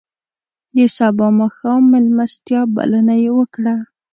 [0.75, 3.75] د سبا ماښام میلمستیا بلنه یې وکړه.